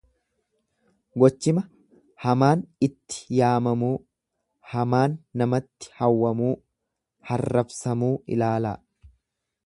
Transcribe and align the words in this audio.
"Gochima 1.23 1.61
hamaan 2.23 2.63
itti 2.87 3.19
yaamamuu, 3.39 3.91
Hamaan 4.71 5.13
namatti 5.41 5.91
hawwamuu. 5.99 6.51
""harrabsamuu"" 7.33 8.11
ilaalaa." 8.37 8.75